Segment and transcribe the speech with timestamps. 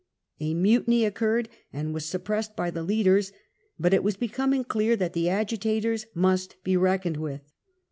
[0.39, 3.31] A mutiny occurred and was suppressed by the leaders,
[3.79, 7.43] but it was becoming clear that the Agitators must be reckoned with.